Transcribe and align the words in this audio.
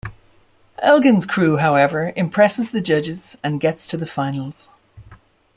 Elgin's 0.79 1.27
crew, 1.27 1.57
however, 1.57 2.11
impresses 2.15 2.71
the 2.71 2.81
judges 2.81 3.37
and 3.43 3.61
gets 3.61 3.85
to 3.85 3.97
the 3.97 4.07
finals. 4.07 4.67